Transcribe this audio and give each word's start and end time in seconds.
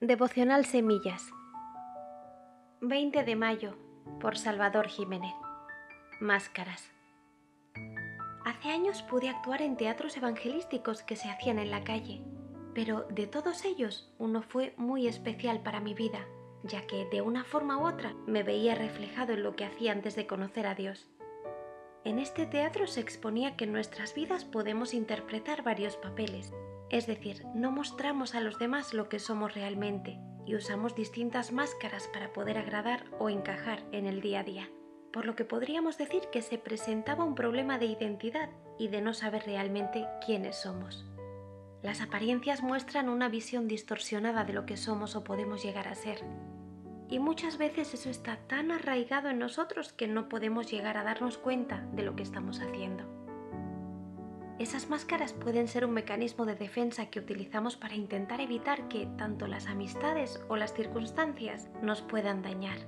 Devocional 0.00 0.64
Semillas. 0.64 1.28
20 2.82 3.24
de 3.24 3.34
mayo 3.34 3.76
por 4.20 4.38
Salvador 4.38 4.86
Jiménez. 4.86 5.34
Máscaras. 6.20 6.92
Hace 8.44 8.68
años 8.68 9.02
pude 9.02 9.28
actuar 9.28 9.60
en 9.60 9.76
teatros 9.76 10.16
evangelísticos 10.16 11.02
que 11.02 11.16
se 11.16 11.28
hacían 11.28 11.58
en 11.58 11.72
la 11.72 11.82
calle, 11.82 12.22
pero 12.76 13.08
de 13.10 13.26
todos 13.26 13.64
ellos 13.64 14.14
uno 14.18 14.42
fue 14.42 14.72
muy 14.76 15.08
especial 15.08 15.64
para 15.64 15.80
mi 15.80 15.94
vida, 15.94 16.28
ya 16.62 16.86
que 16.86 17.06
de 17.06 17.20
una 17.20 17.42
forma 17.42 17.76
u 17.78 17.88
otra 17.88 18.14
me 18.24 18.44
veía 18.44 18.76
reflejado 18.76 19.32
en 19.32 19.42
lo 19.42 19.56
que 19.56 19.64
hacía 19.64 19.90
antes 19.90 20.14
de 20.14 20.28
conocer 20.28 20.68
a 20.68 20.76
Dios. 20.76 21.10
En 22.04 22.20
este 22.20 22.46
teatro 22.46 22.86
se 22.86 23.00
exponía 23.00 23.56
que 23.56 23.64
en 23.64 23.72
nuestras 23.72 24.14
vidas 24.14 24.44
podemos 24.44 24.94
interpretar 24.94 25.64
varios 25.64 25.96
papeles, 25.96 26.52
es 26.90 27.06
decir, 27.06 27.44
no 27.54 27.70
mostramos 27.70 28.34
a 28.34 28.40
los 28.40 28.58
demás 28.58 28.94
lo 28.94 29.08
que 29.08 29.18
somos 29.18 29.54
realmente 29.54 30.18
y 30.46 30.54
usamos 30.54 30.94
distintas 30.94 31.52
máscaras 31.52 32.08
para 32.08 32.32
poder 32.32 32.56
agradar 32.56 33.04
o 33.18 33.28
encajar 33.28 33.82
en 33.92 34.06
el 34.06 34.22
día 34.22 34.40
a 34.40 34.44
día. 34.44 34.70
Por 35.12 35.26
lo 35.26 35.36
que 35.36 35.44
podríamos 35.44 35.98
decir 35.98 36.22
que 36.32 36.40
se 36.40 36.56
presentaba 36.56 37.24
un 37.24 37.34
problema 37.34 37.78
de 37.78 37.86
identidad 37.86 38.48
y 38.78 38.88
de 38.88 39.02
no 39.02 39.12
saber 39.12 39.44
realmente 39.44 40.06
quiénes 40.24 40.56
somos. 40.56 41.04
Las 41.82 42.00
apariencias 42.00 42.62
muestran 42.62 43.08
una 43.08 43.28
visión 43.28 43.68
distorsionada 43.68 44.44
de 44.44 44.54
lo 44.54 44.64
que 44.64 44.76
somos 44.76 45.14
o 45.14 45.24
podemos 45.24 45.62
llegar 45.62 45.88
a 45.88 45.94
ser. 45.94 46.24
Y 47.10 47.18
muchas 47.18 47.58
veces 47.58 47.94
eso 47.94 48.10
está 48.10 48.36
tan 48.48 48.70
arraigado 48.70 49.28
en 49.28 49.38
nosotros 49.38 49.92
que 49.92 50.08
no 50.08 50.28
podemos 50.28 50.70
llegar 50.70 50.96
a 50.96 51.04
darnos 51.04 51.38
cuenta 51.38 51.86
de 51.92 52.02
lo 52.02 52.16
que 52.16 52.22
estamos 52.22 52.60
haciendo. 52.60 53.17
Esas 54.58 54.90
máscaras 54.90 55.32
pueden 55.32 55.68
ser 55.68 55.84
un 55.84 55.92
mecanismo 55.92 56.44
de 56.44 56.56
defensa 56.56 57.06
que 57.06 57.20
utilizamos 57.20 57.76
para 57.76 57.94
intentar 57.94 58.40
evitar 58.40 58.88
que 58.88 59.06
tanto 59.16 59.46
las 59.46 59.68
amistades 59.68 60.42
o 60.48 60.56
las 60.56 60.74
circunstancias 60.74 61.68
nos 61.80 62.02
puedan 62.02 62.42
dañar. 62.42 62.78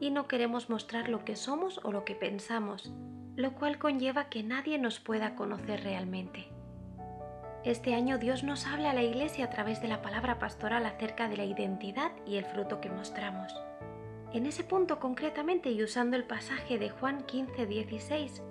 Y 0.00 0.10
no 0.10 0.26
queremos 0.26 0.68
mostrar 0.68 1.08
lo 1.08 1.24
que 1.24 1.36
somos 1.36 1.80
o 1.84 1.92
lo 1.92 2.04
que 2.04 2.16
pensamos, 2.16 2.92
lo 3.36 3.52
cual 3.54 3.78
conlleva 3.78 4.28
que 4.28 4.42
nadie 4.42 4.78
nos 4.78 4.98
pueda 4.98 5.36
conocer 5.36 5.84
realmente. 5.84 6.48
Este 7.62 7.94
año 7.94 8.18
Dios 8.18 8.42
nos 8.42 8.66
habla 8.66 8.90
a 8.90 8.94
la 8.94 9.02
Iglesia 9.04 9.44
a 9.44 9.50
través 9.50 9.80
de 9.80 9.88
la 9.88 10.02
palabra 10.02 10.40
pastoral 10.40 10.86
acerca 10.86 11.28
de 11.28 11.36
la 11.36 11.44
identidad 11.44 12.10
y 12.26 12.36
el 12.36 12.44
fruto 12.44 12.80
que 12.80 12.90
mostramos. 12.90 13.54
En 14.32 14.44
ese 14.44 14.64
punto 14.64 14.98
concretamente 14.98 15.70
y 15.70 15.84
usando 15.84 16.16
el 16.16 16.24
pasaje 16.24 16.78
de 16.78 16.90
Juan 16.90 17.22
15, 17.22 17.66
16, 17.66 18.42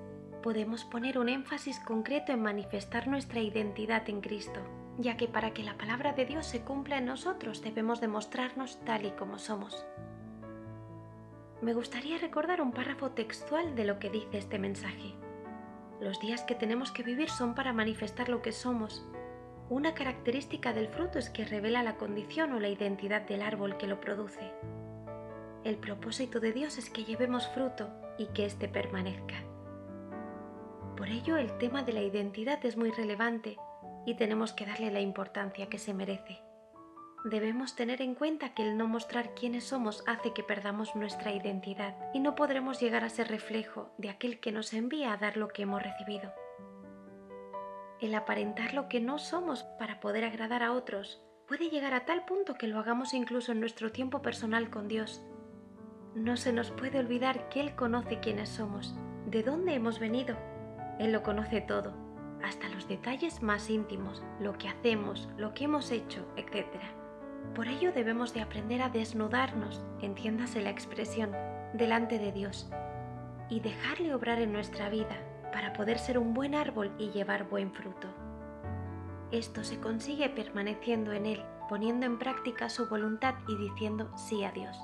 podemos 0.45 0.85
poner 0.85 1.17
un 1.17 1.27
énfasis 1.27 1.79
concreto 1.79 2.31
en 2.31 2.39
manifestar 2.39 3.07
nuestra 3.07 3.39
identidad 3.39 4.07
en 4.07 4.21
Cristo, 4.21 4.59
ya 4.99 5.17
que 5.17 5.27
para 5.27 5.55
que 5.55 5.63
la 5.63 5.75
palabra 5.75 6.13
de 6.13 6.23
Dios 6.23 6.45
se 6.45 6.61
cumpla 6.61 6.99
en 6.99 7.07
nosotros 7.07 7.63
debemos 7.63 7.99
demostrarnos 7.99 8.79
tal 8.85 9.07
y 9.07 9.11
como 9.13 9.39
somos. 9.39 9.87
Me 11.63 11.73
gustaría 11.73 12.19
recordar 12.19 12.61
un 12.61 12.73
párrafo 12.73 13.09
textual 13.09 13.75
de 13.75 13.85
lo 13.85 13.97
que 13.97 14.11
dice 14.11 14.37
este 14.37 14.59
mensaje. 14.59 15.15
Los 15.99 16.19
días 16.19 16.43
que 16.43 16.53
tenemos 16.53 16.91
que 16.91 17.01
vivir 17.01 17.31
son 17.31 17.55
para 17.55 17.73
manifestar 17.73 18.29
lo 18.29 18.43
que 18.43 18.51
somos. 18.51 19.03
Una 19.71 19.95
característica 19.95 20.73
del 20.73 20.89
fruto 20.89 21.17
es 21.17 21.31
que 21.31 21.45
revela 21.45 21.81
la 21.81 21.97
condición 21.97 22.53
o 22.53 22.59
la 22.59 22.69
identidad 22.69 23.23
del 23.23 23.41
árbol 23.41 23.77
que 23.77 23.87
lo 23.87 23.99
produce. 23.99 24.51
El 25.63 25.77
propósito 25.77 26.39
de 26.39 26.51
Dios 26.51 26.77
es 26.77 26.91
que 26.91 27.03
llevemos 27.03 27.47
fruto 27.47 27.89
y 28.19 28.27
que 28.27 28.45
éste 28.45 28.67
permanezca. 28.67 29.54
Por 31.05 31.13
ello 31.13 31.37
el 31.37 31.55
tema 31.59 31.83
de 31.83 31.93
la 31.93 32.01
identidad 32.01 32.65
es 32.65 32.77
muy 32.77 32.89
relevante 32.89 33.59
y 34.07 34.15
tenemos 34.15 34.53
que 34.53 34.65
darle 34.65 34.89
la 34.89 35.01
importancia 35.01 35.69
que 35.69 35.77
se 35.77 35.93
merece. 35.93 36.41
Debemos 37.25 37.75
tener 37.75 38.01
en 38.01 38.15
cuenta 38.15 38.55
que 38.55 38.63
el 38.63 38.75
no 38.75 38.87
mostrar 38.87 39.35
quiénes 39.35 39.65
somos 39.65 40.03
hace 40.07 40.33
que 40.33 40.41
perdamos 40.41 40.95
nuestra 40.95 41.31
identidad 41.31 41.95
y 42.15 42.19
no 42.19 42.33
podremos 42.33 42.81
llegar 42.81 43.03
a 43.03 43.09
ser 43.09 43.27
reflejo 43.27 43.93
de 43.99 44.09
aquel 44.09 44.39
que 44.39 44.51
nos 44.51 44.73
envía 44.73 45.13
a 45.13 45.17
dar 45.17 45.37
lo 45.37 45.49
que 45.49 45.61
hemos 45.61 45.83
recibido. 45.83 46.33
El 48.01 48.15
aparentar 48.15 48.73
lo 48.73 48.89
que 48.89 48.99
no 48.99 49.19
somos 49.19 49.61
para 49.77 49.99
poder 49.99 50.25
agradar 50.25 50.63
a 50.63 50.73
otros 50.73 51.21
puede 51.47 51.69
llegar 51.69 51.93
a 51.93 52.05
tal 52.05 52.25
punto 52.25 52.55
que 52.55 52.65
lo 52.65 52.79
hagamos 52.79 53.13
incluso 53.13 53.51
en 53.51 53.59
nuestro 53.59 53.91
tiempo 53.91 54.23
personal 54.23 54.71
con 54.71 54.87
Dios. 54.87 55.23
No 56.15 56.35
se 56.35 56.51
nos 56.51 56.71
puede 56.71 56.97
olvidar 56.97 57.47
que 57.49 57.59
Él 57.59 57.75
conoce 57.75 58.19
quiénes 58.21 58.49
somos, 58.49 58.95
de 59.27 59.43
dónde 59.43 59.75
hemos 59.75 59.99
venido 59.99 60.35
él 60.99 61.11
lo 61.11 61.23
conoce 61.23 61.61
todo, 61.61 61.93
hasta 62.43 62.69
los 62.69 62.87
detalles 62.87 63.41
más 63.41 63.69
íntimos, 63.69 64.23
lo 64.39 64.57
que 64.57 64.69
hacemos, 64.69 65.29
lo 65.37 65.53
que 65.53 65.65
hemos 65.65 65.91
hecho, 65.91 66.25
etc. 66.37 66.65
Por 67.53 67.67
ello 67.67 67.91
debemos 67.91 68.33
de 68.33 68.41
aprender 68.41 68.81
a 68.81 68.89
desnudarnos, 68.89 69.83
entiéndase 70.01 70.61
la 70.61 70.69
expresión, 70.69 71.31
delante 71.73 72.19
de 72.19 72.31
Dios 72.31 72.69
y 73.49 73.59
dejarle 73.59 74.13
obrar 74.13 74.39
en 74.39 74.53
nuestra 74.53 74.89
vida 74.89 75.17
para 75.51 75.73
poder 75.73 75.99
ser 75.99 76.17
un 76.17 76.33
buen 76.33 76.55
árbol 76.55 76.91
y 76.97 77.11
llevar 77.11 77.49
buen 77.49 77.73
fruto. 77.73 78.07
Esto 79.31 79.63
se 79.63 79.79
consigue 79.79 80.29
permaneciendo 80.29 81.11
en 81.11 81.25
Él, 81.25 81.43
poniendo 81.67 82.05
en 82.05 82.19
práctica 82.19 82.69
su 82.69 82.87
voluntad 82.87 83.35
y 83.47 83.57
diciendo 83.57 84.11
sí 84.17 84.43
a 84.43 84.51
Dios. 84.51 84.77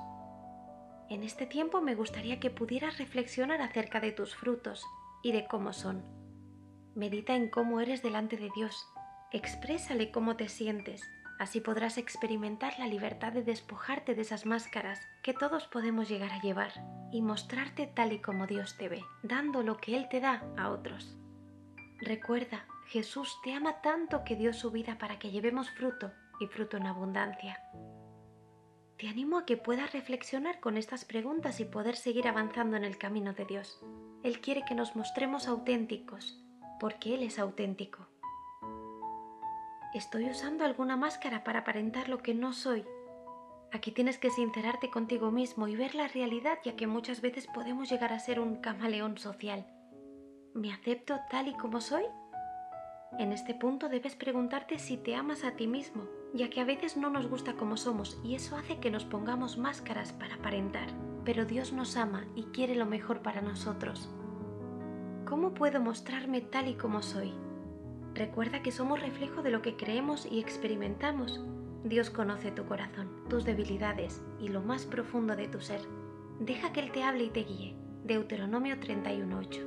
En 1.08 1.22
este 1.22 1.46
tiempo 1.46 1.80
me 1.80 1.94
gustaría 1.94 2.40
que 2.40 2.50
pudieras 2.50 2.98
reflexionar 2.98 3.60
acerca 3.60 4.00
de 4.00 4.12
tus 4.12 4.34
frutos 4.34 4.84
y 5.22 5.32
de 5.32 5.46
cómo 5.46 5.72
son. 5.72 6.02
Medita 6.94 7.34
en 7.34 7.48
cómo 7.48 7.80
eres 7.80 8.02
delante 8.02 8.36
de 8.36 8.50
Dios. 8.54 8.86
Exprésale 9.30 10.10
cómo 10.10 10.36
te 10.36 10.48
sientes. 10.48 11.02
Así 11.38 11.60
podrás 11.60 11.98
experimentar 11.98 12.78
la 12.78 12.86
libertad 12.86 13.32
de 13.32 13.42
despojarte 13.42 14.14
de 14.14 14.22
esas 14.22 14.46
máscaras 14.46 15.00
que 15.22 15.32
todos 15.32 15.66
podemos 15.66 16.08
llegar 16.08 16.30
a 16.30 16.40
llevar 16.40 16.72
y 17.10 17.22
mostrarte 17.22 17.86
tal 17.86 18.12
y 18.12 18.20
como 18.20 18.46
Dios 18.46 18.76
te 18.76 18.88
ve, 18.88 19.02
dando 19.22 19.62
lo 19.62 19.78
que 19.78 19.96
Él 19.96 20.08
te 20.08 20.20
da 20.20 20.44
a 20.56 20.70
otros. 20.70 21.16
Recuerda, 22.00 22.66
Jesús 22.86 23.38
te 23.42 23.54
ama 23.54 23.80
tanto 23.80 24.22
que 24.24 24.36
dio 24.36 24.52
su 24.52 24.70
vida 24.70 24.98
para 24.98 25.18
que 25.18 25.30
llevemos 25.30 25.70
fruto 25.70 26.12
y 26.40 26.46
fruto 26.46 26.76
en 26.76 26.86
abundancia. 26.86 27.60
Te 29.02 29.08
animo 29.08 29.38
a 29.38 29.46
que 29.46 29.56
puedas 29.56 29.92
reflexionar 29.92 30.60
con 30.60 30.76
estas 30.76 31.04
preguntas 31.04 31.58
y 31.58 31.64
poder 31.64 31.96
seguir 31.96 32.28
avanzando 32.28 32.76
en 32.76 32.84
el 32.84 32.98
camino 32.98 33.32
de 33.32 33.44
Dios. 33.44 33.82
Él 34.22 34.40
quiere 34.40 34.62
que 34.64 34.76
nos 34.76 34.94
mostremos 34.94 35.48
auténticos, 35.48 36.40
porque 36.78 37.16
Él 37.16 37.24
es 37.24 37.40
auténtico. 37.40 38.06
¿Estoy 39.92 40.30
usando 40.30 40.64
alguna 40.64 40.96
máscara 40.96 41.42
para 41.42 41.58
aparentar 41.58 42.08
lo 42.08 42.18
que 42.18 42.32
no 42.32 42.52
soy? 42.52 42.84
Aquí 43.72 43.90
tienes 43.90 44.18
que 44.18 44.30
sincerarte 44.30 44.88
contigo 44.88 45.32
mismo 45.32 45.66
y 45.66 45.74
ver 45.74 45.96
la 45.96 46.06
realidad, 46.06 46.58
ya 46.62 46.76
que 46.76 46.86
muchas 46.86 47.22
veces 47.22 47.48
podemos 47.52 47.90
llegar 47.90 48.12
a 48.12 48.20
ser 48.20 48.38
un 48.38 48.60
camaleón 48.60 49.18
social. 49.18 49.66
¿Me 50.54 50.72
acepto 50.72 51.18
tal 51.28 51.48
y 51.48 51.54
como 51.54 51.80
soy? 51.80 52.04
En 53.18 53.32
este 53.32 53.56
punto 53.56 53.88
debes 53.88 54.14
preguntarte 54.14 54.78
si 54.78 54.96
te 54.96 55.16
amas 55.16 55.42
a 55.42 55.56
ti 55.56 55.66
mismo, 55.66 56.06
ya 56.34 56.50
que 56.50 56.60
a 56.60 56.64
veces 56.64 56.96
no 56.96 57.10
nos 57.10 57.28
gusta 57.28 57.54
como 57.54 57.76
somos 57.76 58.20
y 58.24 58.34
eso 58.34 58.56
hace 58.56 58.80
que 58.80 58.90
nos 58.90 59.04
pongamos 59.04 59.58
máscaras 59.58 60.12
para 60.12 60.36
aparentar 60.36 60.88
pero 61.24 61.44
Dios 61.44 61.72
nos 61.72 61.96
ama 61.96 62.26
y 62.34 62.44
quiere 62.44 62.74
lo 62.74 62.86
mejor 62.86 63.22
para 63.22 63.40
nosotros. 63.40 64.08
¿Cómo 65.24 65.54
puedo 65.54 65.80
mostrarme 65.80 66.40
tal 66.40 66.68
y 66.68 66.74
como 66.74 67.02
soy? 67.02 67.32
Recuerda 68.14 68.62
que 68.62 68.72
somos 68.72 69.00
reflejo 69.00 69.42
de 69.42 69.50
lo 69.50 69.62
que 69.62 69.76
creemos 69.76 70.26
y 70.30 70.40
experimentamos. 70.40 71.40
Dios 71.84 72.10
conoce 72.10 72.52
tu 72.52 72.66
corazón, 72.66 73.08
tus 73.28 73.44
debilidades 73.44 74.22
y 74.38 74.48
lo 74.48 74.60
más 74.60 74.84
profundo 74.84 75.36
de 75.36 75.48
tu 75.48 75.60
ser. 75.60 75.80
Deja 76.38 76.72
que 76.72 76.80
Él 76.80 76.92
te 76.92 77.02
hable 77.02 77.24
y 77.24 77.30
te 77.30 77.44
guíe. 77.44 77.76
Deuteronomio 78.04 78.76
31.8. 78.76 79.66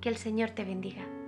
Que 0.00 0.08
el 0.08 0.16
Señor 0.16 0.50
te 0.50 0.64
bendiga. 0.64 1.19